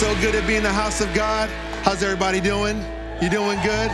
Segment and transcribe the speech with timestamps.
[0.00, 1.50] so good to be in the house of God.
[1.82, 2.82] How's everybody doing?
[3.20, 3.90] You doing good?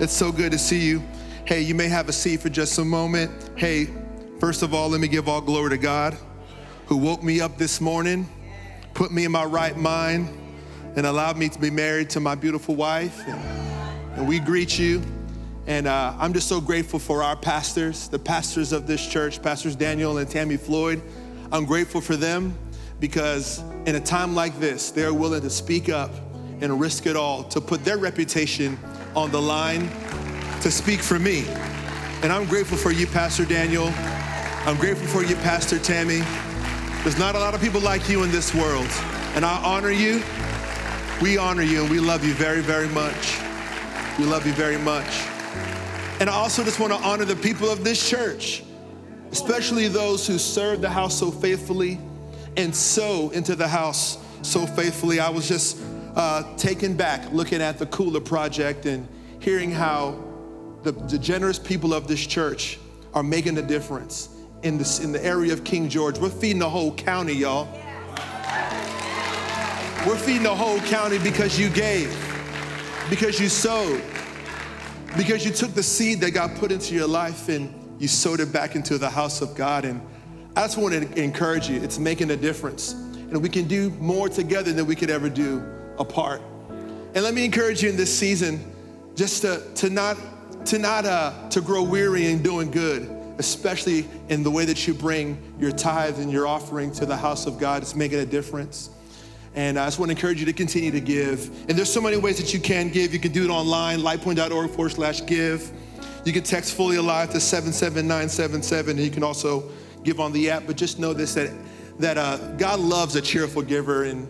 [0.00, 1.02] It's so good to see you.
[1.44, 3.50] Hey, you may have a seat for just a moment.
[3.54, 3.90] Hey,
[4.40, 6.16] first of all, let me give all glory to God
[6.86, 8.26] who woke me up this morning,
[8.94, 10.30] put me in my right mind,
[10.96, 13.22] and allowed me to be married to my beautiful wife.
[13.28, 13.38] And,
[14.16, 15.02] and we greet you.
[15.66, 19.76] And uh, I'm just so grateful for our pastors, the pastors of this church, Pastors
[19.76, 21.02] Daniel and Tammy Floyd.
[21.52, 22.56] I'm grateful for them
[23.02, 26.12] because in a time like this, they're willing to speak up
[26.60, 28.78] and risk it all to put their reputation
[29.16, 29.90] on the line
[30.60, 31.44] to speak for me.
[32.22, 33.92] And I'm grateful for you, Pastor Daniel.
[34.66, 36.20] I'm grateful for you, Pastor Tammy.
[37.02, 38.86] There's not a lot of people like you in this world.
[39.34, 40.22] And I honor you.
[41.20, 43.36] We honor you and we love you very, very much.
[44.16, 45.08] We love you very much.
[46.20, 48.62] And I also just want to honor the people of this church,
[49.32, 51.98] especially those who serve the house so faithfully
[52.56, 55.20] and sow into the house so faithfully.
[55.20, 55.78] I was just
[56.16, 59.08] uh, taken back looking at the Cooler Project and
[59.40, 60.22] hearing how
[60.82, 62.78] the, the generous people of this church
[63.14, 64.28] are making a difference
[64.62, 66.18] in, this, in the area of King George.
[66.18, 67.68] We're feeding the whole county, y'all.
[70.06, 72.10] We're feeding the whole county because you gave,
[73.08, 74.02] because you sowed,
[75.16, 78.52] because you took the seed that got put into your life and you sowed it
[78.52, 79.84] back into the house of God.
[79.84, 80.00] And
[80.54, 82.92] I just want to encourage you, it's making a difference.
[82.92, 85.64] And we can do more together than we could ever do
[85.98, 86.42] apart.
[87.14, 88.60] And let me encourage you in this season
[89.14, 90.18] just to, to not,
[90.66, 93.08] to, not uh, to grow weary in doing good,
[93.38, 97.46] especially in the way that you bring your tithe and your offering to the house
[97.46, 97.80] of God.
[97.80, 98.90] It's making a difference.
[99.54, 101.48] And I just want to encourage you to continue to give.
[101.68, 103.14] And there's so many ways that you can give.
[103.14, 105.72] You can do it online, lifepoint.org forward slash give.
[106.26, 108.96] You can text fully alive to 77977.
[108.96, 109.70] And you can also
[110.04, 110.64] give on the app.
[110.66, 111.50] But just know this that,
[111.98, 114.04] that uh, God loves a cheerful giver.
[114.04, 114.26] And,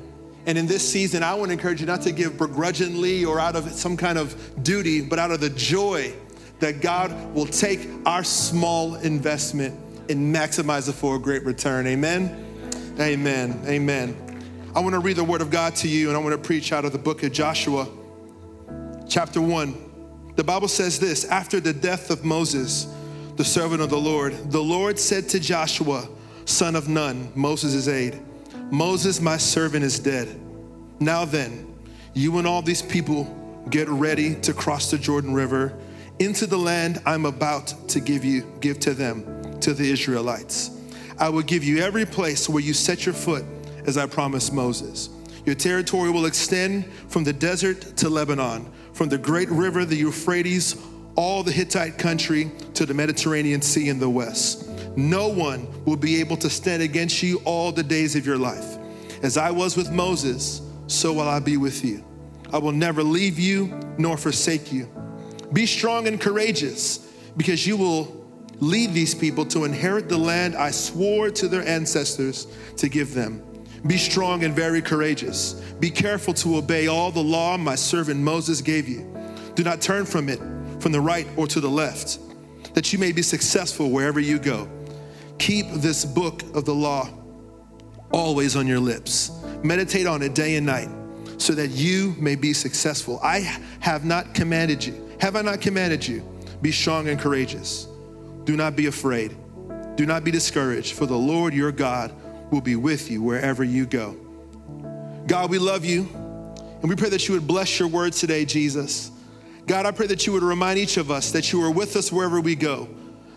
[0.47, 3.57] and in this season, I want to encourage you not to give begrudgingly or out
[3.57, 6.13] of some kind of duty, but out of the joy
[6.61, 9.79] that God will take our small investment
[10.09, 11.87] and maximize it for a great return.
[11.87, 12.53] Amen.
[13.01, 13.61] Amen.
[13.67, 14.17] Amen.
[14.75, 16.73] I want to read the word of God to you, and I want to preach
[16.73, 17.89] out of the book of Joshua,
[19.09, 20.33] chapter 1.
[20.37, 22.87] The Bible says this After the death of Moses,
[23.37, 26.09] the servant of the Lord, the Lord said to Joshua,
[26.45, 28.21] son of Nun, Moses' aide,
[28.71, 30.41] Moses, my servant, is dead.
[31.01, 31.75] Now then,
[32.15, 33.25] you and all these people
[33.71, 35.79] get ready to cross the Jordan River
[36.19, 40.71] into the land I'm about to give you, give to them, to the Israelites.
[41.19, 43.45] I will give you every place where you set your foot
[43.87, 45.09] as I promised Moses.
[45.45, 50.77] Your territory will extend from the desert to Lebanon, from the great river, the Euphrates,
[51.17, 54.69] all the Hittite country to the Mediterranean Sea in the west.
[54.97, 58.79] No one will be able to stand against you all the days of your life.
[59.23, 62.05] As I was with Moses, so will I be with you.
[62.53, 64.91] I will never leave you nor forsake you.
[65.53, 66.99] Be strong and courageous,
[67.37, 68.27] because you will
[68.61, 72.47] lead these people to inherit the land I swore to their ancestors
[72.77, 73.43] to give them.
[73.87, 75.55] Be strong and very courageous.
[75.81, 79.13] Be careful to obey all the law my servant Moses gave you.
[79.55, 80.41] Do not turn from it,
[80.83, 82.19] from the right or to the left,
[82.75, 84.69] that you may be successful wherever you go.
[85.39, 87.09] Keep this book of the law
[88.11, 89.31] always on your lips.
[89.63, 90.89] Meditate on it day and night,
[91.39, 93.21] so that you may be successful.
[93.23, 93.39] I
[93.79, 95.17] have not commanded you.
[95.21, 96.29] Have I not commanded you?
[96.63, 97.87] Be strong and courageous.
[98.45, 99.37] Do not be afraid.
[99.95, 102.13] Do not be discouraged, for the Lord your God
[102.51, 104.17] will be with you wherever you go.
[105.29, 109.13] God, we love you, and we pray that you would bless your word today, Jesus.
[109.67, 112.11] God, I pray that you would remind each of us that you are with us
[112.11, 112.89] wherever we go.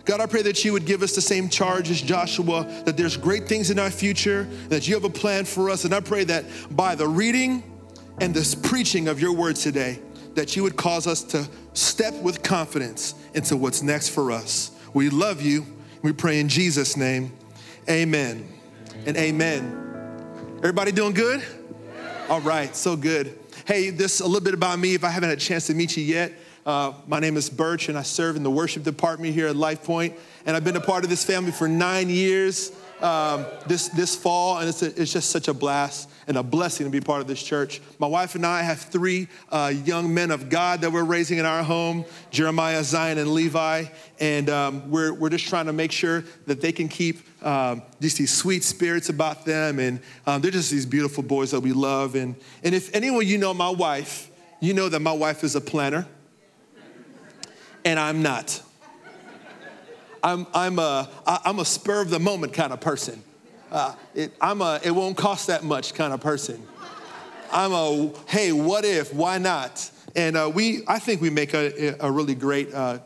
[0.06, 3.18] God, I pray that you would give us the same charge as Joshua, that there's
[3.18, 5.84] great things in our future, that you have a plan for us.
[5.84, 7.64] And I pray that by the reading
[8.22, 10.00] and this preaching of your word today,
[10.36, 14.72] that you would cause us to step with confidence into what's next for us.
[14.94, 15.66] We love you.
[16.04, 17.32] We pray in Jesus' name.
[17.90, 18.48] Amen
[19.06, 19.82] and amen.
[20.58, 21.44] Everybody doing good?
[22.30, 23.38] All right, so good.
[23.66, 25.98] Hey, this a little bit about me if I haven't had a chance to meet
[25.98, 26.34] you yet.
[26.68, 29.84] Uh, my name is Birch, and I serve in the worship department here at Life
[29.84, 30.14] Point.
[30.46, 32.72] And I've been a part of this family for nine years
[33.02, 36.86] um, this, this fall, and it's, a, it's just such a blast and a blessing
[36.86, 37.82] to be part of this church.
[38.00, 41.46] My wife and I have three uh, young men of God that we're raising in
[41.46, 43.86] our home Jeremiah, Zion, and Levi.
[44.20, 48.18] And um, we're, we're just trying to make sure that they can keep um, just
[48.18, 49.80] these sweet spirits about them.
[49.80, 52.16] And um, they're just these beautiful boys that we love.
[52.16, 55.62] And, and if anyone you know my wife, you know that my wife is a
[55.62, 56.08] planner,
[57.84, 58.62] and I'm not.
[60.24, 63.22] I'm, I'm, a, I'm a spur of the moment kind of person.
[63.72, 66.66] Uh, it, I'm a, it won't cost that much kind of person.
[67.52, 69.14] I'm a, hey, what if?
[69.14, 69.90] Why not?
[70.16, 73.00] And uh, we, I think we make a, a really great uh,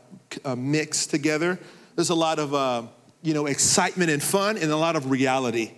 [0.45, 1.59] a mix together.
[1.95, 2.83] There's a lot of, uh,
[3.21, 5.71] you know, excitement and fun and a lot of reality.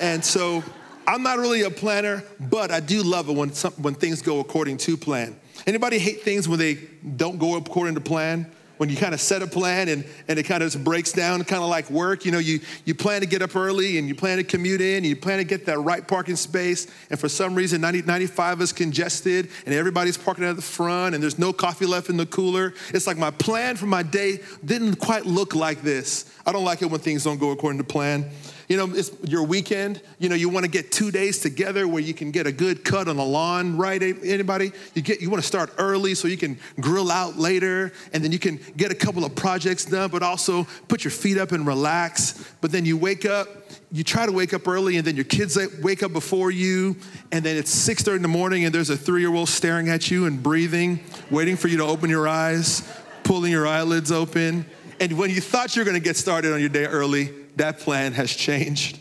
[0.00, 0.62] And so
[1.06, 4.40] I'm not really a planner, but I do love it when, some, when things go
[4.40, 5.38] according to plan.
[5.66, 6.74] Anybody hate things when they
[7.16, 8.50] don't go according to plan?
[8.78, 11.62] When you kind of set a plan and, and it kind of breaks down, kind
[11.62, 12.24] of like work.
[12.24, 14.98] You know, you, you plan to get up early and you plan to commute in,
[14.98, 18.60] and you plan to get that right parking space, and for some reason 90, 95
[18.62, 22.26] is congested and everybody's parking at the front and there's no coffee left in the
[22.26, 22.74] cooler.
[22.94, 26.32] It's like my plan for my day didn't quite look like this.
[26.46, 28.30] I don't like it when things don't go according to plan.
[28.68, 30.02] You know, it's your weekend.
[30.18, 32.84] You know, you want to get two days together where you can get a good
[32.84, 34.02] cut on the lawn, right?
[34.02, 34.72] Anybody?
[34.94, 38.30] You get you want to start early so you can grill out later, and then
[38.30, 41.66] you can get a couple of projects done, but also put your feet up and
[41.66, 42.44] relax.
[42.60, 43.48] But then you wake up,
[43.90, 46.96] you try to wake up early, and then your kids wake up before you,
[47.32, 50.42] and then it's 6:30 in the morning, and there's a three-year-old staring at you and
[50.42, 51.00] breathing,
[51.30, 52.82] waiting for you to open your eyes,
[53.24, 54.66] pulling your eyelids open.
[55.00, 57.78] And when you thought you were going to get started on your day early, that
[57.78, 58.98] plan has changed.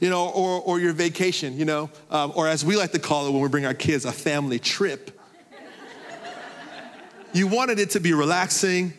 [0.00, 3.28] You know, or, or your vacation, you know, um, or as we like to call
[3.28, 5.18] it when we bring our kids, a family trip.
[7.32, 8.92] you wanted it to be relaxing,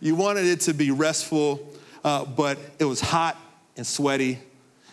[0.00, 1.70] you wanted it to be restful,
[2.02, 3.36] uh, but it was hot
[3.76, 4.38] and sweaty,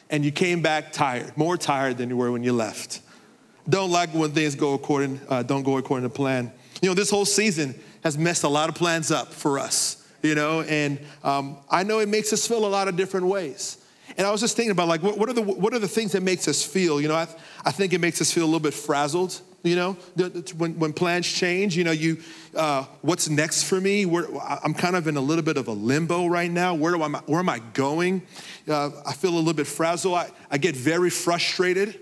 [0.10, 3.00] and you came back tired, more tired than you were when you left.
[3.70, 6.52] Don't like when things go according, uh, don't go according to plan.
[6.82, 10.36] You know, this whole season has messed a lot of plans up for us you
[10.36, 13.78] know, and um, I know it makes us feel a lot of different ways.
[14.18, 16.12] And I was just thinking about like, what, what, are the what are the things
[16.14, 17.02] that makes us feel?
[17.02, 17.28] You know, I,
[17.64, 19.42] I think it makes us feel a little bit frazzled.
[19.64, 19.94] You know,
[20.58, 22.22] when, when plans change, you know, you
[22.56, 24.06] uh, what's next for me?
[24.06, 24.28] Where,
[24.64, 26.76] I'm kind of in a little bit of a limbo right now.
[26.76, 28.22] Where do I where am I going?
[28.68, 30.14] Uh, I feel a little bit frazzled.
[30.14, 32.00] I, I get very frustrated.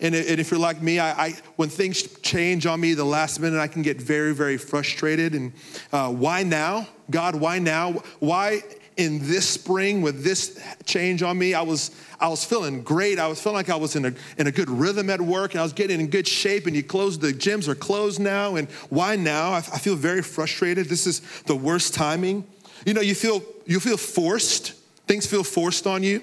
[0.00, 3.58] And, if you're like me, I, I, when things change on me the last minute,
[3.58, 5.34] I can get very, very frustrated.
[5.34, 5.52] And
[5.92, 6.86] uh, why now?
[7.10, 7.92] God, why now?
[8.20, 8.62] Why
[8.96, 11.52] in this spring with this change on me?
[11.52, 11.90] I was,
[12.20, 13.18] I was feeling great.
[13.18, 15.60] I was feeling like I was in a, in a good rhythm at work and
[15.60, 16.66] I was getting in good shape.
[16.66, 18.54] And you closed, the gyms are closed now.
[18.54, 19.50] And why now?
[19.50, 20.86] I, I feel very frustrated.
[20.86, 22.46] This is the worst timing.
[22.86, 24.74] You know, you feel, you feel forced.
[25.08, 26.22] Things feel forced on you.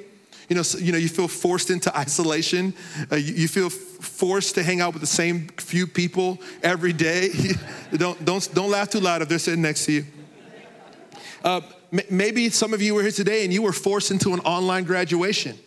[0.49, 2.73] You know, so, you know, you feel forced into isolation.
[3.11, 6.93] Uh, you, you, feel f- forced to hang out with the same few people every
[6.93, 7.29] day.
[7.93, 10.05] don't, don't, don't laugh too loud if they're sitting next to you.
[11.43, 11.61] Uh,
[11.91, 14.83] m- maybe some of you were here today and you were forced into an online
[14.83, 15.57] graduation.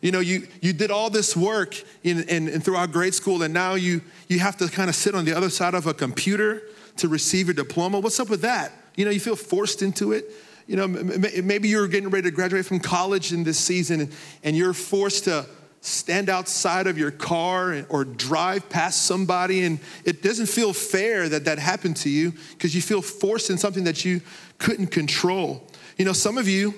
[0.00, 1.74] You know, you, you did all this work
[2.04, 5.16] in, in, in throughout grade school, and now you, you have to kind of sit
[5.16, 6.62] on the other side of a computer
[6.98, 7.98] to receive your diploma.
[7.98, 8.70] What's up with that?
[8.94, 10.30] You know, you feel forced into it
[10.68, 14.12] you know, maybe you're getting ready to graduate from college in this season
[14.44, 15.46] and you're forced to
[15.80, 21.46] stand outside of your car or drive past somebody and it doesn't feel fair that
[21.46, 24.20] that happened to you because you feel forced in something that you
[24.58, 25.66] couldn't control.
[25.96, 26.74] You know, some of you,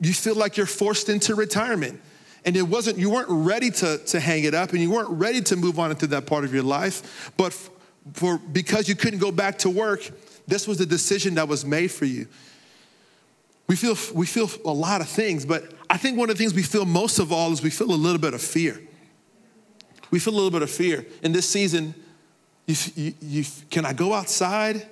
[0.00, 2.00] you feel like you're forced into retirement
[2.44, 5.40] and it wasn't you weren't ready to, to hang it up and you weren't ready
[5.42, 7.52] to move on into that part of your life but
[8.14, 10.10] for because you couldn't go back to work
[10.48, 12.26] this was the decision that was made for you
[13.70, 16.52] we feel, we feel a lot of things, but I think one of the things
[16.52, 18.82] we feel most of all is we feel a little bit of fear.
[20.10, 21.06] We feel a little bit of fear.
[21.22, 21.94] In this season,
[22.66, 24.84] you, you, you, can I go outside?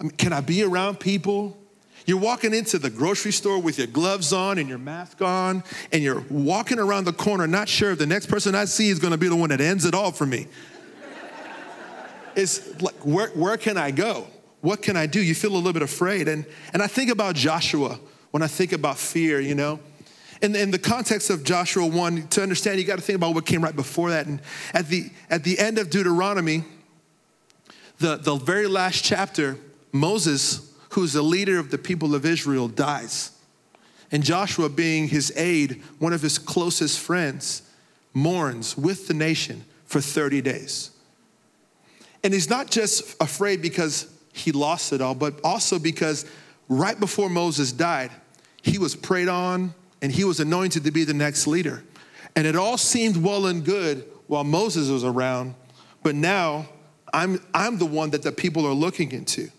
[0.00, 1.58] I mean, can I be around people?
[2.06, 5.62] You're walking into the grocery store with your gloves on and your mask on,
[5.92, 8.98] and you're walking around the corner, not sure if the next person I see is
[8.98, 10.46] gonna be the one that ends it all for me.
[12.34, 14.28] it's like, where, where can I go?
[14.60, 15.22] What can I do?
[15.22, 16.28] You feel a little bit afraid.
[16.28, 17.98] And, and I think about Joshua
[18.30, 19.80] when I think about fear, you know.
[20.40, 23.46] In, in the context of Joshua 1, to understand, you got to think about what
[23.46, 24.26] came right before that.
[24.26, 24.40] And
[24.72, 26.64] at the, at the end of Deuteronomy,
[27.98, 29.58] the, the very last chapter,
[29.92, 33.32] Moses, who's the leader of the people of Israel, dies.
[34.12, 37.62] And Joshua, being his aide, one of his closest friends,
[38.14, 40.90] mourns with the nation for 30 days.
[42.22, 46.24] And he's not just afraid because he lost it all, but also because
[46.68, 48.10] right before Moses died,
[48.62, 51.82] he was prayed on and he was anointed to be the next leader.
[52.36, 55.54] And it all seemed well and good while Moses was around,
[56.02, 56.68] but now
[57.12, 59.50] I'm, I'm the one that the people are looking into.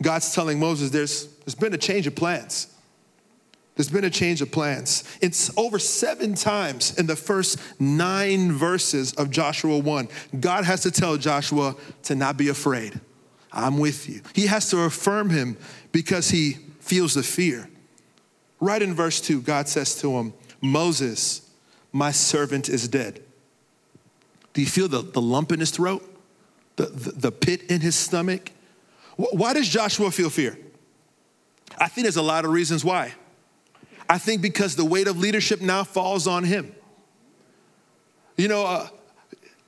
[0.00, 2.68] God's telling Moses there's, there's been a change of plans.
[3.74, 5.04] There's been a change of plans.
[5.22, 10.08] It's over seven times in the first nine verses of Joshua 1.
[10.40, 11.74] God has to tell Joshua
[12.04, 13.00] to not be afraid.
[13.52, 14.22] I'm with you.
[14.34, 15.56] He has to affirm him
[15.92, 17.68] because he feels the fear.
[18.60, 21.50] Right in verse 2, God says to him, Moses,
[21.92, 23.22] my servant is dead.
[24.52, 26.08] Do you feel the, the lump in his throat?
[26.76, 28.50] The, the, the pit in his stomach?
[29.16, 30.56] Why does Joshua feel fear?
[31.78, 33.14] I think there's a lot of reasons why.
[34.08, 36.74] I think because the weight of leadership now falls on him.
[38.36, 38.88] You know, uh,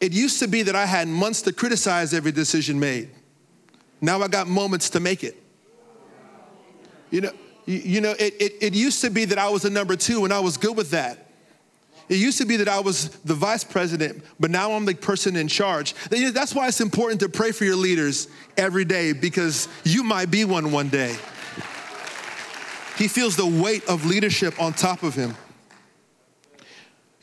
[0.00, 3.10] it used to be that I had months to criticize every decision made.
[4.04, 5.34] Now I got moments to make it.
[7.10, 7.32] You know,
[7.64, 10.24] you, you know it, it, it used to be that I was a number two
[10.24, 11.26] and I was good with that.
[12.10, 15.36] It used to be that I was the vice president, but now I'm the person
[15.36, 15.94] in charge.
[16.10, 20.44] That's why it's important to pray for your leaders every day because you might be
[20.44, 21.16] one one day.
[22.98, 25.34] He feels the weight of leadership on top of him.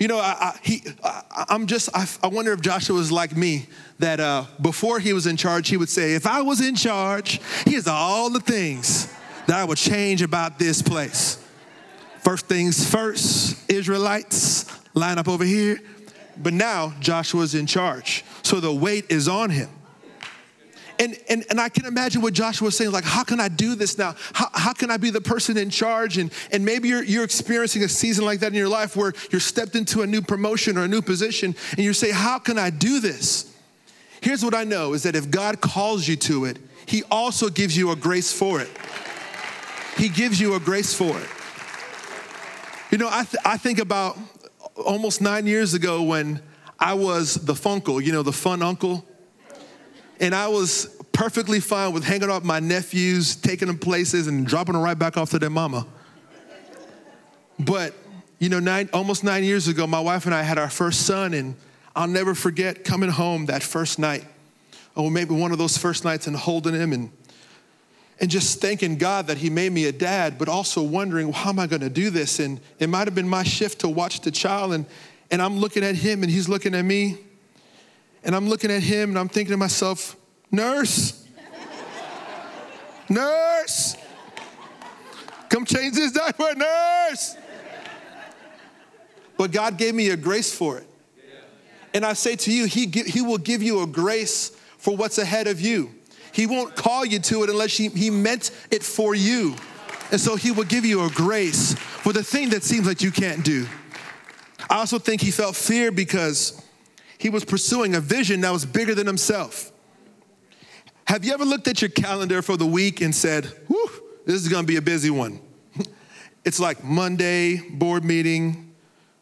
[0.01, 3.37] You know, I, I he, I, am just, I, I, wonder if Joshua was like
[3.37, 3.67] me,
[3.99, 7.39] that uh, before he was in charge, he would say, If I was in charge,
[7.67, 9.13] here's all the things
[9.45, 11.37] that I would change about this place.
[12.21, 14.65] First things first, Israelites,
[14.95, 15.79] line up over here.
[16.35, 18.25] But now Joshua's in charge.
[18.41, 19.69] So the weight is on him.
[21.01, 23.73] And, and, and I can imagine what Joshua was saying, like, how can I do
[23.73, 24.13] this now?
[24.33, 26.19] How, how can I be the person in charge?
[26.19, 29.41] And, and maybe you're, you're experiencing a season like that in your life where you're
[29.41, 32.69] stepped into a new promotion or a new position and you say, how can I
[32.69, 33.51] do this?
[34.21, 37.75] Here's what I know is that if God calls you to it, He also gives
[37.75, 38.69] you a grace for it.
[39.97, 41.29] He gives you a grace for it.
[42.91, 44.19] You know, I, th- I think about
[44.75, 46.41] almost nine years ago when
[46.79, 49.03] I was the funkle, you know, the fun uncle.
[50.21, 54.73] And I was perfectly fine with hanging out my nephews, taking them places, and dropping
[54.73, 55.85] them right back off to their mama.
[57.59, 57.93] But,
[58.39, 61.33] you know, nine, almost nine years ago, my wife and I had our first son,
[61.33, 61.55] and
[61.95, 64.23] I'll never forget coming home that first night,
[64.95, 67.11] or maybe one of those first nights, and holding him and
[68.21, 71.49] and just thanking God that He made me a dad, but also wondering, well, how
[71.49, 72.39] am I going to do this?
[72.39, 74.85] And it might have been my shift to watch the child, and,
[75.31, 77.17] and I'm looking at him, and he's looking at me,
[78.23, 80.15] and I'm looking at him, and I'm thinking to myself,
[80.51, 81.25] nurse,
[83.09, 83.95] nurse,
[85.49, 87.35] come change this diaper, nurse.
[89.37, 90.87] But God gave me a grace for it.
[91.93, 95.47] And I say to you, He, he will give you a grace for what's ahead
[95.47, 95.91] of you.
[96.31, 99.55] He won't call you to it unless he, he meant it for you.
[100.11, 103.11] And so he will give you a grace for the thing that seems like you
[103.11, 103.67] can't do.
[104.69, 106.61] I also think he felt fear because
[107.21, 109.71] he was pursuing a vision that was bigger than himself.
[111.05, 113.91] Have you ever looked at your calendar for the week and said, Whew,
[114.25, 115.39] this is gonna be a busy one?
[116.43, 118.73] It's like Monday, board meeting.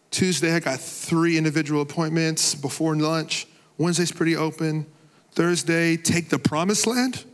[0.09, 3.45] Tuesday, I got three individual appointments before lunch.
[3.77, 4.85] Wednesday's pretty open.
[5.33, 7.25] Thursday, take the promised land?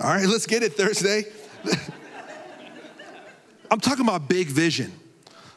[0.00, 1.24] All right, let's get it, Thursday.
[3.72, 4.92] I'm talking about big vision,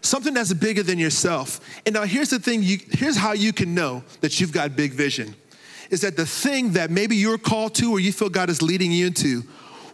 [0.02, 1.60] something that's bigger than yourself.
[1.86, 4.94] And now here's the thing you, here's how you can know that you've got big
[4.94, 5.36] vision
[5.92, 8.92] is that the thing that maybe you're called to or you feel God is leading
[8.92, 9.44] you into,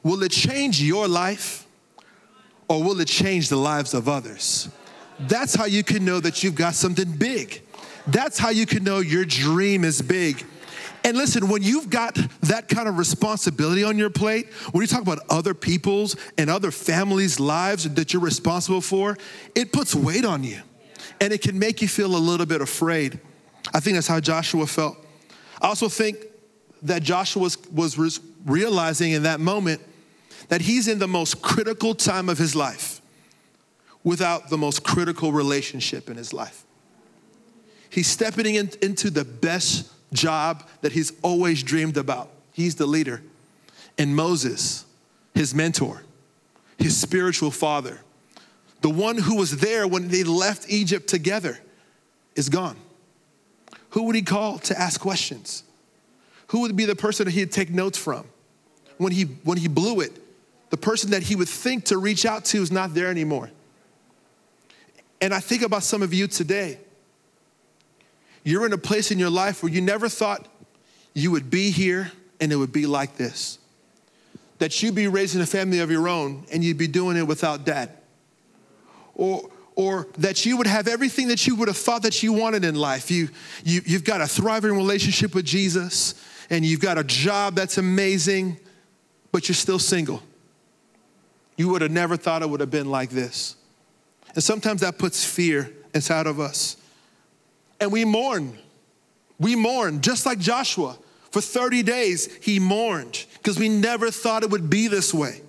[0.03, 1.65] will it change your life
[2.69, 4.69] or will it change the lives of others?
[5.19, 7.63] That's how you can know that you've got something big.
[8.05, 10.45] That's how you can know your dream is big.
[11.07, 15.01] And listen, when you've got that kind of responsibility on your plate, when you talk
[15.01, 19.17] about other people's and other families' lives that you're responsible for,
[19.55, 20.59] it puts weight on you.
[21.21, 23.21] And it can make you feel a little bit afraid.
[23.73, 24.97] I think that's how Joshua felt.
[25.61, 26.17] I also think
[26.81, 29.79] that Joshua was, was realizing in that moment
[30.49, 32.99] that he's in the most critical time of his life
[34.03, 36.65] without the most critical relationship in his life.
[37.89, 42.29] He's stepping in, into the best job that he's always dreamed about.
[42.53, 43.21] He's the leader.
[43.97, 44.85] And Moses,
[45.33, 46.03] his mentor,
[46.77, 48.01] his spiritual father,
[48.81, 51.59] the one who was there when they left Egypt together,
[52.35, 52.77] is gone.
[53.91, 55.63] Who would he call to ask questions?
[56.47, 58.25] Who would be the person that he'd take notes from?
[58.97, 60.11] When he, when he blew it,
[60.69, 63.49] the person that he would think to reach out to is not there anymore.
[65.21, 66.79] And I think about some of you today
[68.47, 70.47] you're in a place in your life where you never thought
[71.13, 73.59] you would be here and it would be like this.
[74.59, 77.65] That you'd be raising a family of your own and you'd be doing it without
[77.65, 77.89] dad.
[79.15, 82.63] Or, or that you would have everything that you would have thought that you wanted
[82.63, 83.11] in life.
[83.11, 83.27] You,
[83.65, 86.15] you, you've got a thriving relationship with Jesus
[86.49, 88.57] and you've got a job that's amazing,
[89.33, 90.23] but you're still single.
[91.57, 93.57] You would have never thought it would have been like this.
[94.35, 96.77] And sometimes that puts fear inside of us.
[97.79, 98.57] And we mourn.
[99.39, 100.97] We mourn, just like Joshua.
[101.31, 105.41] For 30 days, he mourned because we never thought it would be this way.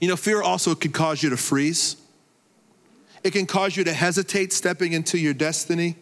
[0.00, 1.96] You know, fear also could cause you to freeze,
[3.22, 5.96] it can cause you to hesitate stepping into your destiny.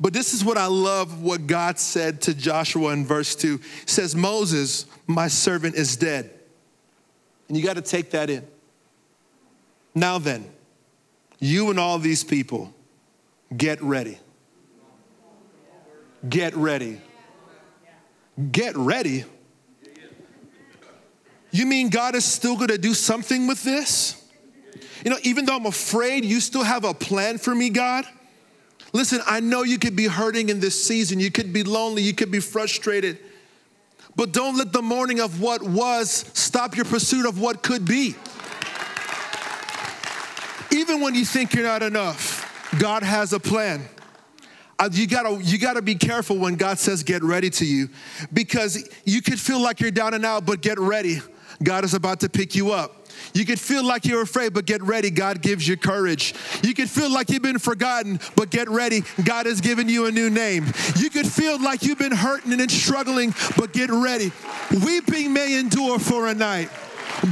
[0.00, 3.58] But this is what I love what God said to Joshua in verse 2.
[3.58, 6.30] He says, Moses, my servant, is dead.
[7.48, 8.46] And you got to take that in.
[9.94, 10.50] Now then,
[11.38, 12.74] you and all these people,
[13.54, 14.18] get ready.
[16.28, 17.00] Get ready.
[18.50, 19.24] Get ready.
[21.50, 24.22] You mean God is still gonna do something with this?
[25.04, 28.04] You know, even though I'm afraid, you still have a plan for me, God?
[28.92, 31.20] Listen, I know you could be hurting in this season.
[31.20, 32.02] You could be lonely.
[32.02, 33.18] You could be frustrated.
[34.16, 38.14] But don't let the mourning of what was stop your pursuit of what could be.
[40.72, 42.35] Even when you think you're not enough,
[42.78, 43.88] God has a plan.
[44.78, 47.88] Uh, you gotta, you gotta be careful when God says get ready to you
[48.32, 51.20] because you could feel like you're down and out, but get ready.
[51.62, 53.06] God is about to pick you up.
[53.32, 55.10] You could feel like you're afraid, but get ready.
[55.10, 56.34] God gives you courage.
[56.62, 59.02] You could feel like you've been forgotten, but get ready.
[59.24, 60.66] God has given you a new name.
[60.96, 64.32] You could feel like you've been hurting and struggling, but get ready.
[64.84, 66.70] Weeping may endure for a night.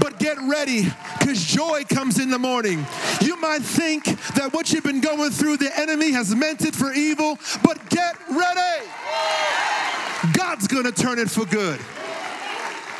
[0.00, 0.84] But get ready
[1.18, 2.84] because joy comes in the morning.
[3.20, 6.92] You might think that what you've been going through, the enemy has meant it for
[6.92, 8.88] evil, but get ready.
[10.32, 11.78] God's gonna turn it for good.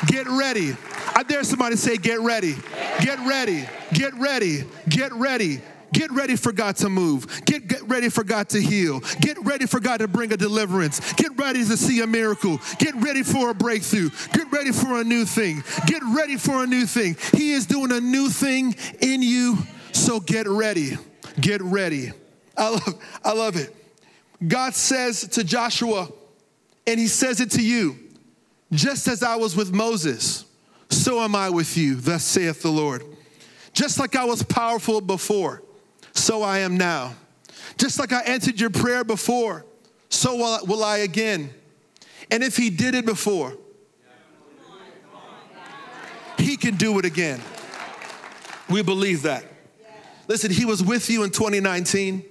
[0.07, 0.75] Get ready.
[1.15, 2.55] I dare somebody say, Get ready.
[3.01, 3.67] Get ready.
[3.93, 4.63] Get ready.
[4.89, 5.61] Get ready.
[5.95, 7.45] Get ready for God to move.
[7.45, 8.99] Get, get ready for God to heal.
[9.21, 11.13] Get ready for God to bring a deliverance.
[11.13, 12.59] Get ready to see a miracle.
[12.79, 14.09] Get ready for a breakthrough.
[14.33, 15.63] Get ready for a new thing.
[15.87, 17.15] Get ready for a new thing.
[17.33, 19.57] He is doing a new thing in you,
[19.93, 20.97] so get ready.
[21.39, 22.11] Get ready.
[22.57, 23.73] I love, I love it.
[24.45, 26.09] God says to Joshua,
[26.85, 27.95] and he says it to you,
[28.73, 30.45] just as I was with Moses
[30.89, 33.03] so am I with you, thus saith the Lord.
[33.73, 35.61] Just like I was powerful before,
[36.15, 37.13] so I am now.
[37.77, 39.65] Just like I answered your prayer before,
[40.09, 41.53] so will I again.
[42.31, 43.55] And if he did it before,
[46.37, 47.41] he can do it again.
[48.69, 49.45] We believe that.
[50.27, 52.23] Listen, he was with you in 2019,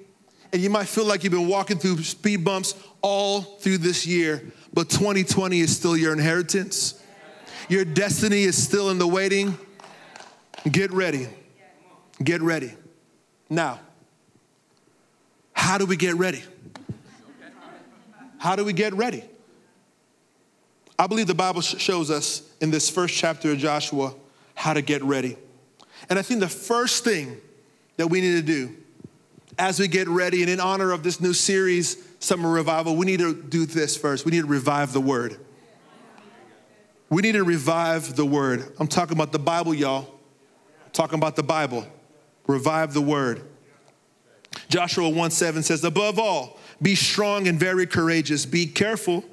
[0.52, 4.52] and you might feel like you've been walking through speed bumps all through this year,
[4.72, 7.00] but 2020 is still your inheritance.
[7.68, 9.56] Your destiny is still in the waiting.
[10.70, 11.28] Get ready.
[12.22, 12.72] Get ready.
[13.48, 13.80] Now,
[15.64, 16.42] how do we get ready?
[18.37, 19.24] How do we get ready?
[20.98, 24.14] I believe the Bible shows us in this first chapter of Joshua
[24.55, 25.38] how to get ready.
[26.11, 27.38] And I think the first thing
[27.96, 28.77] that we need to do
[29.59, 33.20] as we get ready and in honor of this new series, Summer Revival, we need
[33.20, 34.27] to do this first.
[34.27, 35.38] We need to revive the word.
[37.09, 38.70] We need to revive the word.
[38.79, 40.11] I'm talking about the Bible, y'all.
[40.85, 41.87] I'm talking about the Bible.
[42.46, 43.46] Revive the word.
[44.68, 48.46] Joshua 1 7 says, Above all, be strong and very courageous.
[48.46, 49.24] Be careful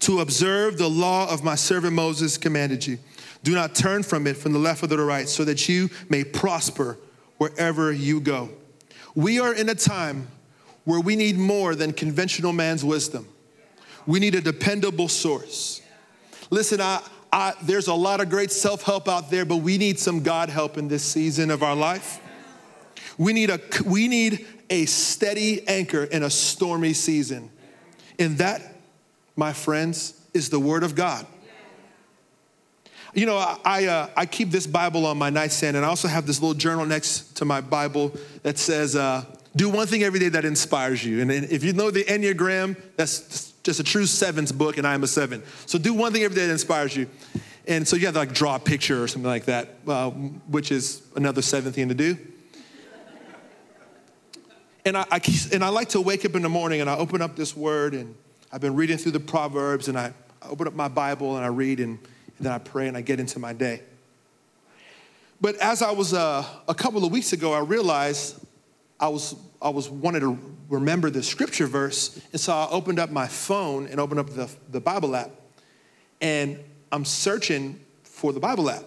[0.00, 2.98] to observe the law of my servant Moses commanded you.
[3.42, 6.24] Do not turn from it from the left or the right, so that you may
[6.24, 6.98] prosper
[7.38, 8.50] wherever you go.
[9.14, 10.28] We are in a time
[10.84, 13.28] where we need more than conventional man's wisdom.
[14.06, 15.82] We need a dependable source.
[16.50, 19.98] Listen, I, I, there's a lot of great self help out there, but we need
[19.98, 22.20] some God help in this season of our life.
[23.18, 27.50] We need a, we need a steady anchor in a stormy season.
[28.18, 28.62] And that,
[29.36, 31.26] my friends, is the Word of God.
[33.14, 36.26] You know, I, uh, I keep this Bible on my nightstand, and I also have
[36.26, 39.24] this little journal next to my Bible that says, uh,
[39.54, 41.22] Do one thing every day that inspires you.
[41.22, 45.02] And if you know the Enneagram, that's just a true sevens book, and I am
[45.02, 45.42] a seven.
[45.64, 47.08] So do one thing every day that inspires you.
[47.66, 50.70] And so you have to like draw a picture or something like that, uh, which
[50.70, 52.18] is another seven thing to do.
[54.86, 55.20] And I, I,
[55.52, 57.92] and I like to wake up in the morning and I open up this word
[57.92, 58.14] and
[58.52, 60.12] I've been reading through the Proverbs and I
[60.48, 63.18] open up my Bible and I read and, and then I pray and I get
[63.18, 63.82] into my day.
[65.40, 68.40] But as I was uh, a couple of weeks ago, I realized
[69.00, 73.10] I was I was wanted to remember the scripture verse, and so I opened up
[73.10, 75.30] my phone and opened up the, the Bible app,
[76.20, 76.60] and
[76.92, 78.84] I'm searching for the Bible app.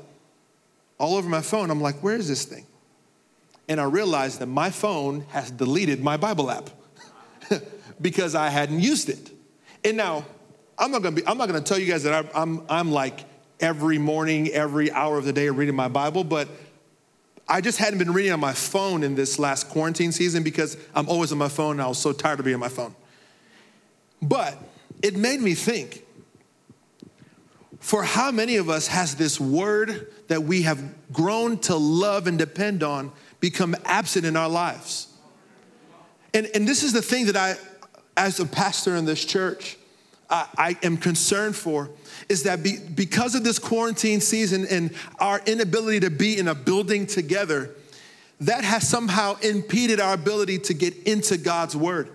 [0.97, 2.65] All over my phone, I'm like, where is this thing?
[3.69, 6.69] And I realized that my phone has deleted my Bible app
[8.01, 9.31] because I hadn't used it.
[9.85, 10.25] And now,
[10.77, 13.25] I'm not gonna be, I'm not gonna tell you guys that I, I'm, I'm like
[13.59, 16.47] every morning, every hour of the day reading my Bible, but
[17.47, 21.09] I just hadn't been reading on my phone in this last quarantine season because I'm
[21.09, 22.95] always on my phone and I was so tired of being on my phone.
[24.21, 24.57] But
[25.01, 26.05] it made me think
[27.79, 32.37] for how many of us has this word that we have grown to love and
[32.37, 35.07] depend on become absent in our lives?
[36.33, 37.55] And, and this is the thing that I,
[38.15, 39.77] as a pastor in this church,
[40.29, 41.89] I, I am concerned for
[42.27, 46.55] is that be, because of this quarantine season and our inability to be in a
[46.55, 47.71] building together,
[48.41, 52.09] that has somehow impeded our ability to get into God's word.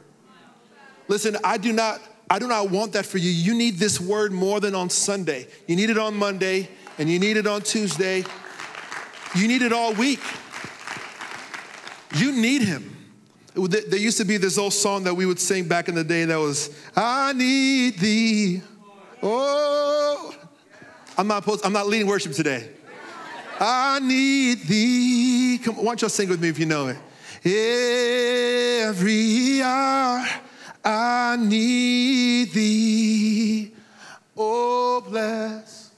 [1.08, 3.30] Listen, I do not I do not want that for you.
[3.30, 5.46] You need this word more than on Sunday.
[5.66, 8.24] You need it on Monday and you need it on Tuesday.
[9.37, 10.20] You need it all week.
[12.14, 12.90] You need him.
[13.55, 16.24] There used to be this old song that we would sing back in the day
[16.24, 18.62] that was, I need thee.
[19.22, 20.35] Oh,
[21.16, 22.68] I'm not, post, I'm not leading worship today.
[23.61, 25.61] I need thee.
[25.62, 26.96] Come, why don't y'all sing with me if you know it?
[28.87, 30.27] Every hour
[30.85, 33.72] I need thee.
[34.37, 35.92] Oh, bless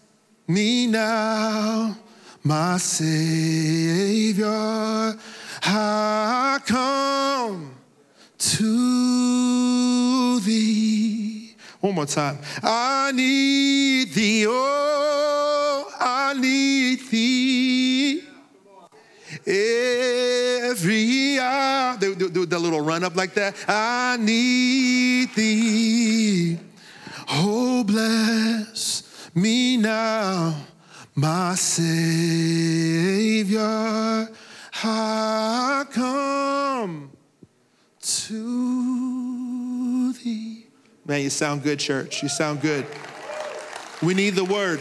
[0.46, 1.96] me now,
[2.44, 4.46] my Savior.
[5.68, 7.74] I come
[8.38, 11.56] to thee.
[11.80, 12.38] One more time.
[12.62, 18.22] I need thee, oh, I need thee.
[19.46, 23.54] Every hour, do, do, do the little run up like that.
[23.66, 26.58] I need thee.
[27.28, 29.02] Oh, bless
[29.34, 30.54] me now,
[31.14, 32.06] my Savior.
[34.84, 37.10] I come
[38.00, 40.66] to thee.
[41.06, 42.22] Man, you sound good, church.
[42.22, 42.86] You sound good.
[44.02, 44.80] We need the word.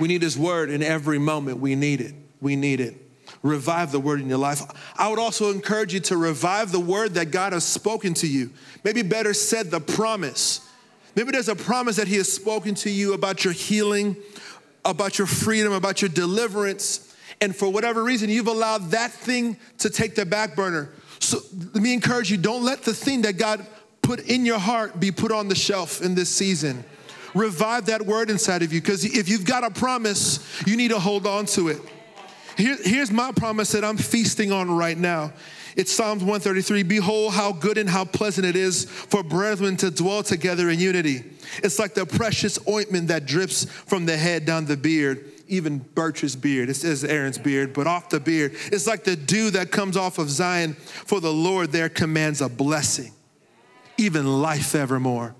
[0.00, 1.58] We need his word in every moment.
[1.58, 2.14] We need it.
[2.40, 2.96] We need it.
[3.42, 4.62] Revive the word in your life.
[4.96, 8.50] I would also encourage you to revive the word that God has spoken to you.
[8.84, 10.66] Maybe better said, the promise.
[11.16, 14.16] Maybe there's a promise that he has spoken to you about your healing,
[14.84, 17.11] about your freedom, about your deliverance
[17.42, 20.90] and for whatever reason, you've allowed that thing to take the back burner.
[21.18, 21.40] So
[21.74, 23.66] let me encourage you don't let the thing that God
[24.00, 26.84] put in your heart be put on the shelf in this season.
[27.34, 31.00] Revive that word inside of you because if you've got a promise, you need to
[31.00, 31.80] hold on to it.
[32.56, 35.32] Here, here's my promise that I'm feasting on right now.
[35.74, 40.22] It's Psalms 133 Behold, how good and how pleasant it is for brethren to dwell
[40.22, 41.24] together in unity.
[41.64, 46.34] It's like the precious ointment that drips from the head down the beard even Birch's
[46.34, 46.70] beard.
[46.70, 48.54] It says Aaron's beard, but off the beard.
[48.72, 52.48] It's like the dew that comes off of Zion, for the Lord there commands a
[52.48, 53.12] blessing,
[53.98, 55.34] even life evermore.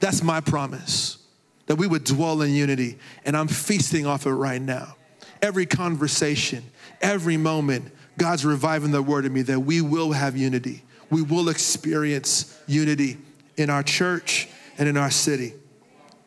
[0.00, 1.16] That's my promise
[1.64, 4.96] that we would dwell in unity, and I'm feasting off it right now.
[5.40, 6.62] Every conversation,
[7.00, 10.82] every moment, God's reviving the word in me that we will have unity.
[11.08, 13.16] We will experience unity
[13.56, 15.54] in our church and in our city.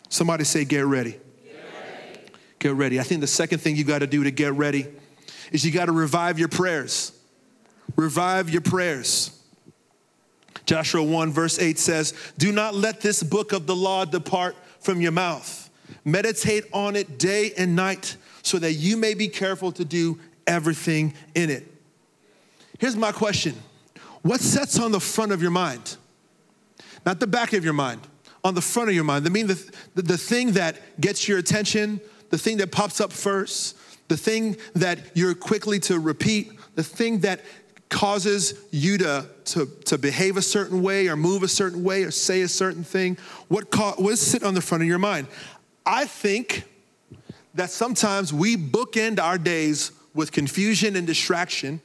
[0.10, 1.20] Somebody say, Get ready.
[2.62, 3.00] Get ready.
[3.00, 4.86] I think the second thing you got to do to get ready
[5.52, 7.12] is you got to revive your prayers.
[7.96, 9.36] Revive your prayers.
[10.68, 15.02] Joshua 1, verse 8 says, Do not let this book of the law depart from
[15.02, 15.72] your mouth.
[16.06, 21.16] Meditate on it day and night so that you may be careful to do everything
[21.34, 21.66] in it.
[22.78, 23.56] Here's my question
[24.22, 25.98] What sets on the front of your mind?
[27.08, 28.02] Not the back of your mind,
[28.44, 29.26] on the front of your mind.
[29.26, 32.00] I mean, the, the, the thing that gets your attention,
[32.32, 37.20] the thing that pops up first, the thing that you're quickly to repeat, the thing
[37.20, 37.42] that
[37.90, 42.12] causes you to, to, to behave a certain way or move a certain way or
[42.12, 43.18] say a certain thing,
[43.50, 45.28] what, ca- what is sitting on the front of your mind?
[45.86, 46.64] I think
[47.54, 51.82] that sometimes we bookend our days with confusion and distraction,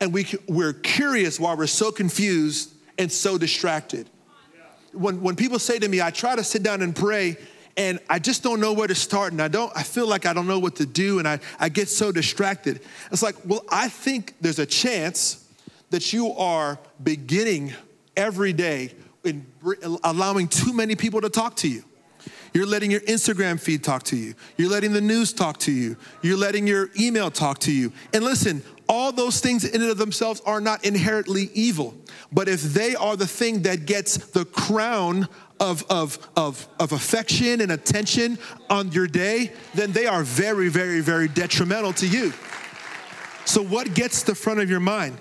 [0.00, 4.08] and we, we're curious why we're so confused and so distracted.
[4.92, 7.36] When, when people say to me, I try to sit down and pray,
[7.76, 10.32] and I just don't know where to start and I don't I feel like I
[10.32, 12.80] don't know what to do and I, I get so distracted.
[13.10, 15.48] It's like, well, I think there's a chance
[15.90, 17.72] that you are beginning
[18.16, 18.92] every day
[19.24, 19.46] in
[20.04, 21.84] allowing too many people to talk to you.
[22.52, 24.34] You're letting your Instagram feed talk to you.
[24.56, 25.96] You're letting the news talk to you.
[26.22, 27.92] You're letting your email talk to you.
[28.12, 31.96] And listen, all those things in and of themselves are not inherently evil.
[32.30, 35.28] But if they are the thing that gets the crown
[35.64, 41.00] of, of, of, of affection and attention on your day, then they are very, very,
[41.00, 42.32] very detrimental to you.
[43.46, 45.18] So, what gets the front of your mind?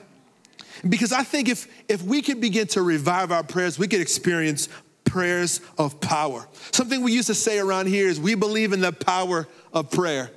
[0.88, 4.68] Because I think if, if we could begin to revive our prayers, we could experience
[5.06, 6.48] prayers of power.
[6.72, 10.30] Something we used to say around here is we believe in the power of prayer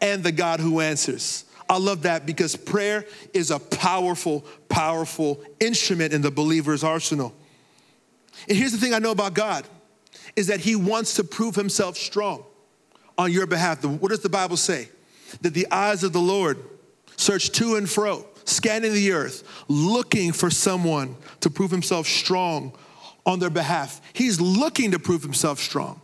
[0.00, 1.44] and the God who answers.
[1.68, 7.34] I love that because prayer is a powerful, powerful instrument in the believer's arsenal.
[8.48, 9.66] And here's the thing I know about God
[10.36, 12.44] is that he wants to prove himself strong
[13.16, 13.84] on your behalf.
[13.84, 14.88] What does the Bible say?
[15.42, 16.58] That the eyes of the Lord
[17.16, 22.76] search to and fro scanning the earth, looking for someone to prove himself strong
[23.26, 24.00] on their behalf.
[24.12, 26.00] He's looking to prove himself strong.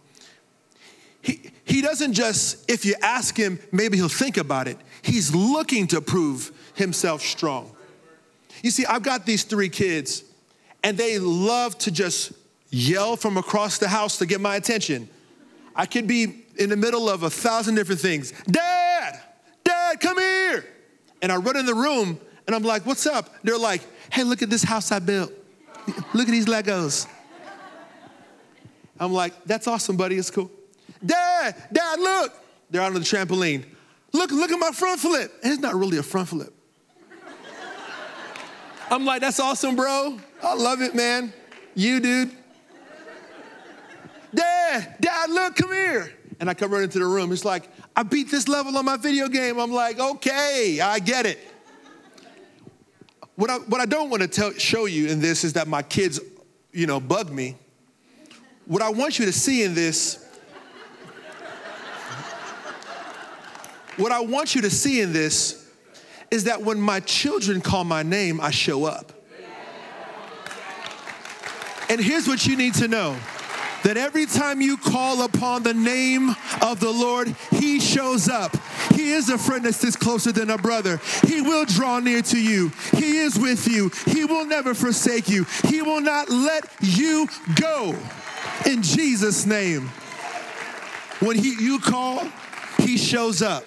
[1.22, 4.78] He, he doesn't just, if you ask him, maybe he'll think about it.
[5.02, 7.70] He's looking to prove himself strong.
[8.62, 10.24] You see, I've got these three kids,
[10.82, 12.32] and they love to just
[12.70, 15.08] yell from across the house to get my attention.
[15.74, 18.32] I could be in the middle of a thousand different things.
[18.50, 19.20] Dad,
[19.64, 20.64] Dad, come here.
[21.22, 23.34] And I run in the room and I'm like, What's up?
[23.42, 25.32] They're like, Hey, look at this house I built.
[26.14, 27.06] Look at these Legos.
[28.98, 30.16] I'm like, That's awesome, buddy.
[30.16, 30.50] It's cool.
[31.04, 32.34] Dad, Dad, look.
[32.70, 33.64] They're out on the trampoline.
[34.12, 35.32] Look, look at my front flip.
[35.42, 36.52] And it's not really a front flip.
[38.90, 40.18] I'm like, That's awesome, bro.
[40.42, 41.33] I love it, man.
[41.74, 42.31] You, dude.
[44.35, 46.12] Dad, Dad, look, come here.
[46.38, 47.33] And I come running into the room.
[47.33, 49.59] It's like, I beat this level on my video game.
[49.59, 51.38] I'm like, okay, I get it.
[53.35, 55.83] What I, what I don't want to tell, show you in this is that my
[55.83, 56.20] kids,
[56.72, 57.57] you know, bug me.
[58.66, 60.26] What I want you to see in this,
[63.96, 65.70] what I want you to see in this
[66.31, 69.12] is that when my children call my name, I show up.
[71.90, 73.16] And here's what you need to know
[73.83, 76.31] that every time you call upon the name
[76.62, 78.57] of the Lord, He shows up.
[78.94, 81.00] He is a friend that sits closer than a brother.
[81.26, 82.70] He will draw near to you.
[82.92, 83.90] He is with you.
[84.07, 85.46] He will never forsake you.
[85.64, 87.26] He will not let you
[87.57, 87.96] go.
[88.66, 89.90] In Jesus' name.
[91.18, 92.24] When he, you call,
[92.79, 93.64] He shows up.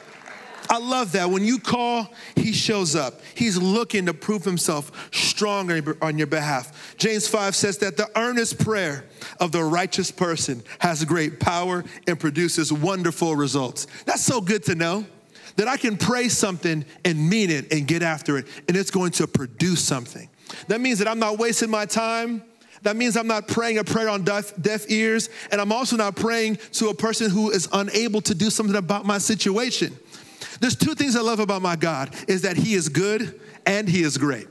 [0.74, 1.30] I love that.
[1.30, 3.22] When you call, he shows up.
[3.36, 6.96] He's looking to prove himself strong on your behalf.
[6.98, 9.06] James 5 says that the earnest prayer
[9.40, 13.86] of the righteous person has great power and produces wonderful results.
[14.08, 15.06] That's so good to know
[15.58, 19.12] that I can pray something and mean it and get after it, and it's going
[19.12, 20.28] to produce something.
[20.70, 22.42] That means that I'm not wasting my time.
[22.82, 26.16] That means I'm not praying a prayer on deaf, deaf, ears, and I'm also not
[26.16, 29.96] praying to a person who is unable to do something about my situation.
[30.60, 34.04] There's two things I love about my God is that he is good and he
[34.04, 34.48] is great.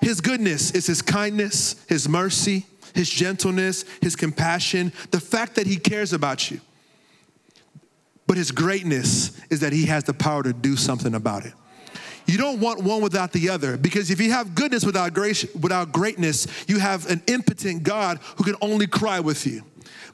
[0.00, 5.76] His goodness is his kindness, his mercy, his gentleness, his compassion, the fact that he
[5.76, 6.60] cares about you.
[8.26, 11.52] But his greatness is that he has the power to do something about it.
[12.26, 15.92] You don't want one without the other because if you have goodness without grace, without
[15.92, 19.62] greatness, you have an impotent God who can only cry with you.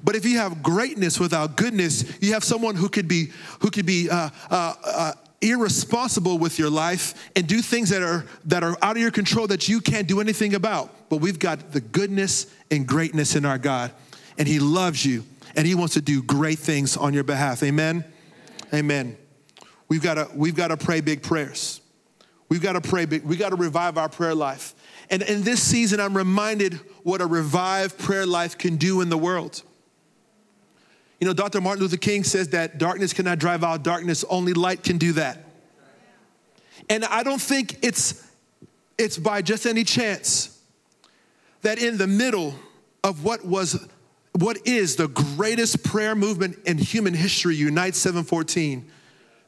[0.02, 3.30] But if you have greatness without goodness, you have someone who could be
[3.60, 8.24] who could be uh, uh, uh, irresponsible with your life and do things that are
[8.46, 11.08] that are out of your control that you can't do anything about.
[11.08, 13.92] But we've got the goodness and greatness in our God,
[14.36, 15.24] and He loves you,
[15.56, 17.62] and He wants to do great things on your behalf.
[17.62, 18.04] Amen.
[18.72, 19.16] Amen.
[19.88, 21.80] We've got to we've got to pray big prayers.
[22.48, 23.24] We've got to pray big.
[23.24, 24.74] We got to revive our prayer life.
[25.10, 29.18] And in this season, I'm reminded what a revived prayer life can do in the
[29.18, 29.62] world.
[31.20, 31.60] You know, Dr.
[31.60, 35.44] Martin Luther King says that darkness cannot drive out darkness, only light can do that.
[36.88, 38.24] And I don't think it's,
[38.96, 40.60] it's by just any chance
[41.62, 42.54] that in the middle
[43.02, 43.88] of what was
[44.32, 48.88] what is the greatest prayer movement in human history, Unite 714,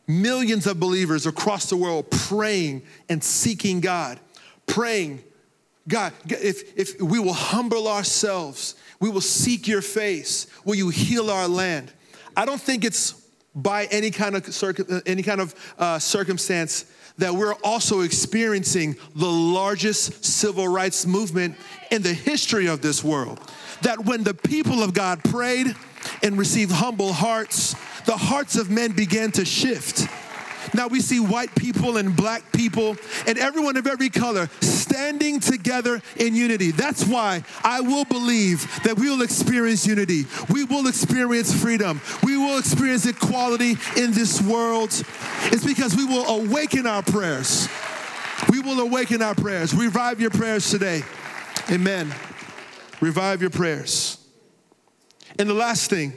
[0.08, 4.18] millions of believers across the world praying and seeking God,
[4.66, 5.22] praying,
[5.90, 10.46] God, if, if we will humble ourselves we will seek your face.
[10.64, 11.90] Will you heal our land?
[12.36, 13.14] I don't think it's
[13.54, 16.84] by any kind of, any kind of uh, circumstance
[17.18, 21.56] that we're also experiencing the largest civil rights movement
[21.90, 23.40] in the history of this world.
[23.82, 25.74] That when the people of God prayed
[26.22, 27.74] and received humble hearts,
[28.04, 30.06] the hearts of men began to shift.
[30.74, 32.96] Now we see white people and black people
[33.26, 36.70] and everyone of every color standing together in unity.
[36.70, 40.24] That's why I will believe that we will experience unity.
[40.48, 42.00] We will experience freedom.
[42.24, 44.90] We will experience equality in this world.
[45.44, 47.68] It's because we will awaken our prayers.
[48.50, 49.74] We will awaken our prayers.
[49.74, 51.02] Revive your prayers today.
[51.70, 52.12] Amen.
[53.00, 54.18] Revive your prayers.
[55.38, 56.12] And the last thing,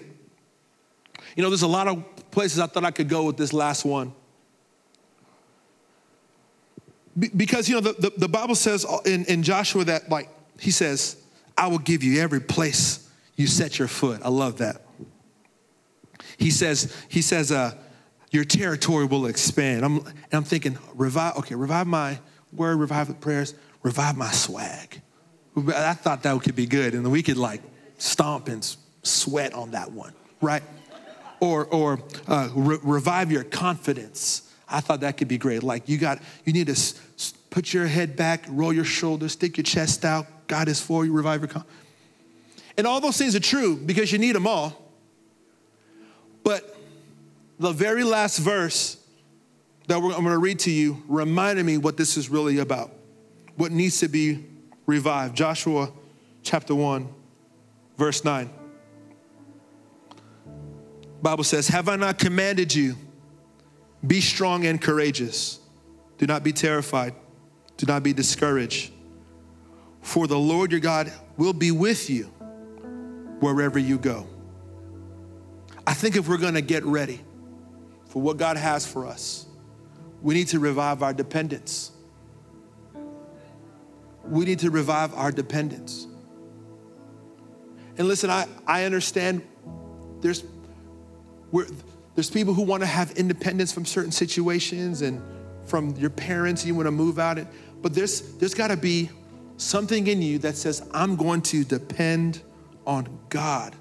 [1.35, 3.85] you know, there's a lot of places I thought I could go with this last
[3.85, 4.13] one.
[7.17, 11.21] Because, you know, the, the, the, Bible says in, in Joshua that, like, he says,
[11.57, 14.21] I will give you every place you set your foot.
[14.23, 14.81] I love that.
[16.37, 17.73] He says, he says, uh,
[18.31, 19.85] your territory will expand.
[19.85, 22.19] I'm, and I'm thinking, revive, okay, revive my
[22.51, 25.01] word, revive the prayers, revive my swag.
[25.55, 26.95] I thought that could be good.
[26.95, 27.61] And we could like
[27.99, 30.63] stomp and sweat on that one, right?
[31.39, 34.52] Or, or uh, re- revive your confidence.
[34.73, 35.61] I thought that could be great.
[35.61, 36.93] Like you got, you need to
[37.51, 40.25] put your head back, roll your shoulders, stick your chest out.
[40.47, 41.47] God is for you, revive your.
[41.47, 41.63] Con-.
[42.75, 44.81] And all those things are true because you need them all.
[46.43, 46.75] But
[47.59, 48.97] the very last verse
[49.87, 52.91] that I'm going to read to you reminded me what this is really about,
[53.55, 54.43] what needs to be
[54.87, 55.37] revived.
[55.37, 55.91] Joshua
[56.41, 57.07] chapter 1,
[57.95, 58.49] verse 9.
[61.21, 62.95] Bible says, Have I not commanded you?
[64.05, 65.59] Be strong and courageous.
[66.17, 67.15] Do not be terrified.
[67.77, 68.91] Do not be discouraged.
[70.01, 72.25] For the Lord your God will be with you
[73.39, 74.27] wherever you go.
[75.85, 77.21] I think if we're going to get ready
[78.07, 79.45] for what God has for us,
[80.21, 81.91] we need to revive our dependence.
[84.23, 86.07] We need to revive our dependence.
[87.97, 89.45] And listen, I, I understand
[90.21, 90.43] there's,
[92.15, 95.21] there's people who want to have independence from certain situations and
[95.65, 97.39] from your parents, you want to move out.
[97.81, 99.09] But there's, there's got to be
[99.57, 102.41] something in you that says, I'm going to depend
[102.85, 103.75] on God.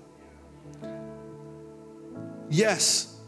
[2.49, 3.19] Yes,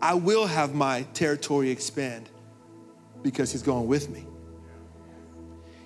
[0.00, 2.28] I will have my territory expand
[3.22, 4.26] because He's going with me.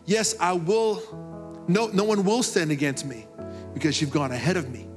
[0.07, 3.27] Yes, I will, no, no one will stand against me
[3.75, 4.89] because you've gone ahead of me.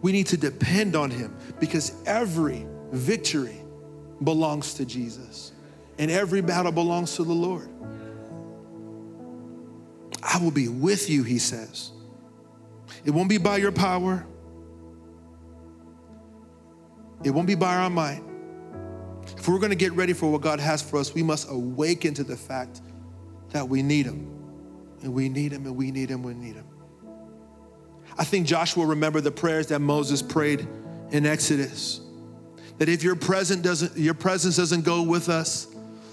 [0.00, 3.60] We need to depend on Him because every victory
[4.22, 5.52] belongs to Jesus
[5.98, 7.68] and every battle belongs to the Lord.
[10.22, 11.92] I will be with you, He says.
[13.04, 14.26] It won't be by your power.
[17.24, 18.22] It won't be by our might.
[19.36, 22.14] If we're going to get ready for what God has for us, we must awaken
[22.14, 22.80] to the fact
[23.50, 24.34] that we need Him.
[25.02, 26.66] And we need Him, and we need Him, we need Him.
[28.18, 30.66] I think Joshua remembered the prayers that Moses prayed
[31.10, 32.00] in Exodus.
[32.78, 35.68] That if your presence doesn't, your presence doesn't go with us,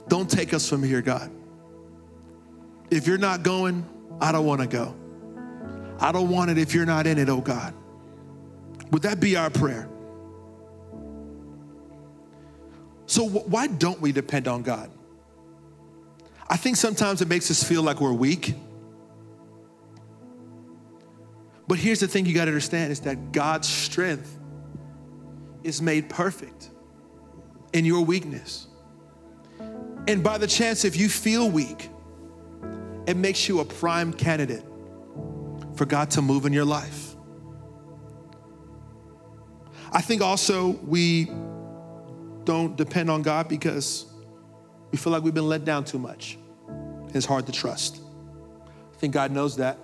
[0.07, 1.31] don't take us from here, God.
[2.91, 3.85] If you're not going,
[4.21, 4.95] I don't want to go.
[5.99, 7.73] I don't want it if you're not in it, oh God.
[8.91, 9.89] Would that be our prayer?
[13.07, 14.91] So, why don't we depend on God?
[16.47, 18.55] I think sometimes it makes us feel like we're weak.
[21.67, 24.37] But here's the thing you got to understand is that God's strength
[25.63, 26.69] is made perfect
[27.73, 28.67] in your weakness.
[30.07, 31.89] And by the chance, if you feel weak,
[33.07, 34.63] it makes you a prime candidate
[35.75, 37.15] for God to move in your life.
[39.91, 41.25] I think also we
[42.43, 44.05] don't depend on God because
[44.91, 46.37] we feel like we've been let down too much.
[47.13, 48.01] It's hard to trust.
[48.93, 49.79] I think God knows that.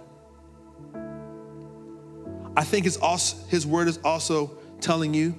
[2.55, 5.35] I think his, also, his word is also telling you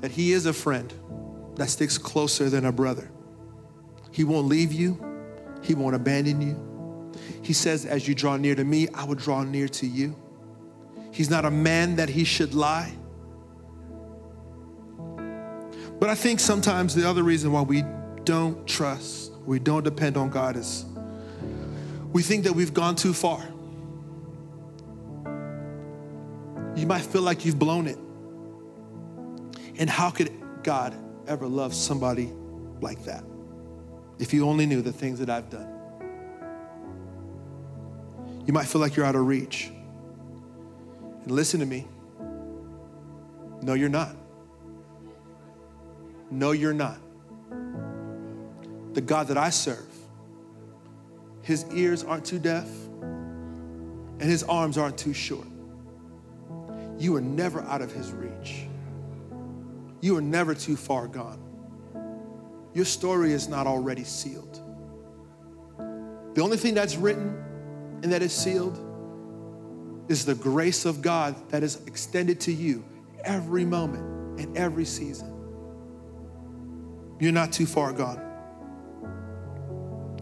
[0.00, 0.92] that he is a friend
[1.56, 3.10] that sticks closer than a brother.
[4.10, 4.98] He won't leave you,
[5.62, 7.12] he won't abandon you.
[7.42, 10.16] He says, As you draw near to me, I will draw near to you.
[11.12, 12.92] He's not a man that he should lie.
[15.98, 17.84] But I think sometimes the other reason why we
[18.24, 20.84] don't trust, we don't depend on God is
[22.12, 23.51] we think that we've gone too far.
[26.82, 27.96] You might feel like you've blown it.
[29.78, 30.32] And how could
[30.64, 30.92] God
[31.28, 32.32] ever love somebody
[32.80, 33.22] like that?
[34.18, 35.68] If you only knew the things that I've done.
[38.44, 39.70] You might feel like you're out of reach.
[41.22, 41.86] And listen to me.
[43.62, 44.16] No, you're not.
[46.32, 46.98] No, you're not.
[48.94, 49.86] The God that I serve,
[51.42, 52.68] his ears aren't too deaf
[53.02, 55.46] and his arms aren't too short.
[57.02, 58.66] You are never out of his reach.
[60.00, 61.40] You are never too far gone.
[62.74, 64.60] Your story is not already sealed.
[66.34, 67.42] The only thing that's written
[68.04, 68.78] and that is sealed
[70.08, 72.84] is the grace of God that is extended to you
[73.24, 75.28] every moment and every season.
[77.18, 78.22] You're not too far gone.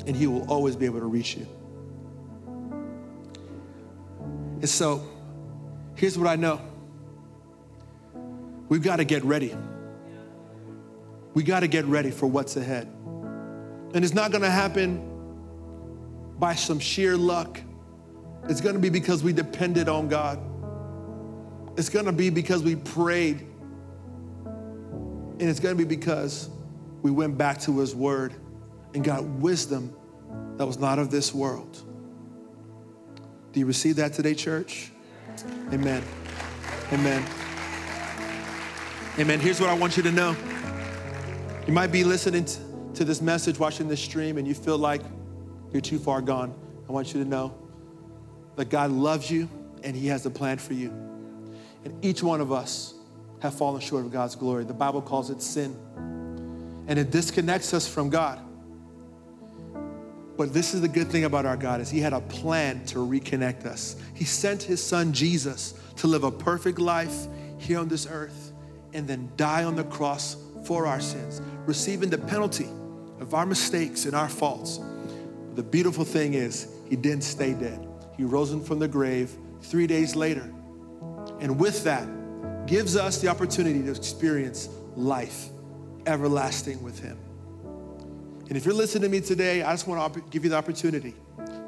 [0.06, 1.46] And He will always be able to reach you.
[4.60, 5.06] And so,
[5.94, 6.69] here's what I know
[8.70, 9.54] we've got to get ready.
[11.34, 12.86] We got to get ready for what's ahead.
[13.92, 15.06] And it's not going to happen
[16.38, 17.60] by some sheer luck.
[18.48, 20.40] It's going to be because we depended on God.
[21.76, 23.40] It's going to be because we prayed.
[24.44, 26.48] And it's going to be because
[27.02, 28.34] we went back to his word
[28.94, 29.94] and got wisdom
[30.56, 31.82] that was not of this world.
[33.52, 34.92] Do you receive that today, church?
[35.72, 36.02] Amen.
[36.92, 37.24] Amen.
[39.20, 39.38] Amen.
[39.38, 40.34] Here's what I want you to know
[41.66, 42.46] You might be listening
[42.94, 45.02] to this message, watching this stream, and you feel like
[45.72, 46.54] you're too far gone.
[46.88, 47.54] I want you to know
[48.56, 49.46] that God loves you
[49.84, 50.88] and He has a plan for you.
[51.84, 52.94] And each one of us
[53.42, 54.64] have fallen short of God's glory.
[54.64, 55.76] The Bible calls it sin.
[56.88, 58.40] And it disconnects us from God.
[60.38, 63.00] But this is the good thing about our God is he had a plan to
[63.00, 63.96] reconnect us.
[64.14, 67.26] He sent his son Jesus to live a perfect life
[67.58, 68.49] here on this earth
[68.92, 72.68] and then die on the cross for our sins, receiving the penalty
[73.20, 74.80] of our mistakes and our faults.
[75.54, 77.86] The beautiful thing is he didn't stay dead.
[78.16, 80.52] He rose from the grave 3 days later.
[81.40, 82.06] And with that,
[82.66, 85.48] gives us the opportunity to experience life
[86.06, 87.18] everlasting with Him.
[88.48, 91.14] And if you're listening to me today, I just want to give you the opportunity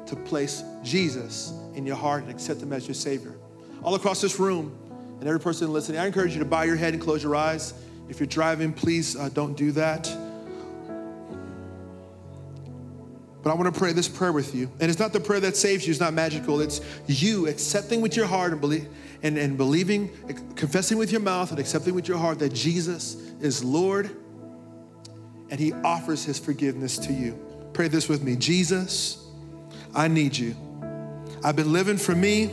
[0.05, 3.33] to place Jesus in your heart and accept Him as your Savior.
[3.83, 4.77] All across this room,
[5.19, 7.73] and every person listening, I encourage you to bow your head and close your eyes.
[8.09, 10.09] If you're driving, please uh, don't do that.
[13.43, 14.71] But I want to pray this prayer with you.
[14.79, 16.61] And it's not the prayer that saves you, it's not magical.
[16.61, 18.87] It's you accepting with your heart and,
[19.21, 20.09] and, and believing,
[20.55, 24.09] confessing with your mouth and accepting with your heart that Jesus is Lord
[25.49, 27.37] and He offers His forgiveness to you.
[27.73, 29.25] Pray this with me Jesus,
[29.93, 30.55] I need you.
[31.43, 32.49] I've been living for me,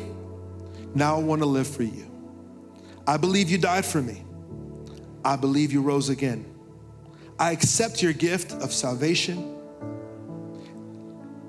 [0.95, 2.10] now I want to live for you.
[3.07, 4.25] I believe you died for me.
[5.25, 6.45] I believe you rose again.
[7.39, 9.61] I accept your gift of salvation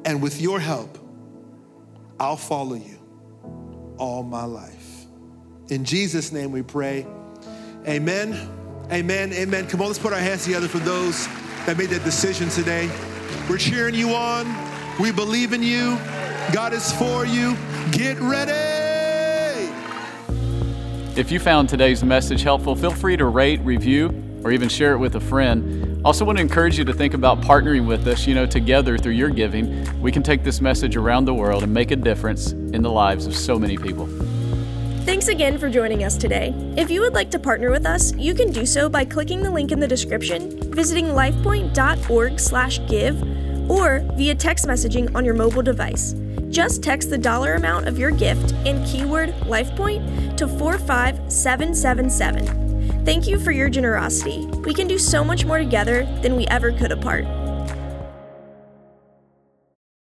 [0.06, 0.98] and with your help,
[2.20, 3.00] I'll follow you
[3.98, 5.06] all my life.
[5.70, 7.06] In Jesus' name we pray.
[7.88, 8.50] Amen.
[8.92, 9.34] Amen.
[9.34, 9.68] Amen.
[9.68, 11.28] Come on, let's put our hands together for those
[11.66, 12.90] that made that decision today.
[13.50, 14.48] We're cheering you on.
[15.00, 15.98] We believe in you.
[16.52, 17.56] God is for you.
[17.92, 18.71] Get ready.
[21.14, 24.14] If you found today's message helpful, feel free to rate, review,
[24.46, 25.98] or even share it with a friend.
[25.98, 28.26] I also, want to encourage you to think about partnering with us.
[28.26, 31.74] You know, together through your giving, we can take this message around the world and
[31.74, 34.08] make a difference in the lives of so many people.
[35.02, 36.54] Thanks again for joining us today.
[36.78, 39.52] If you would like to partner with us, you can do so by clicking the
[39.52, 46.16] link in the description, visiting lifepoint.org/give, or via text messaging on your mobile device.
[46.52, 53.06] Just text the dollar amount of your gift and keyword LifePoint to 45777.
[53.06, 54.46] Thank you for your generosity.
[54.66, 57.24] We can do so much more together than we ever could apart.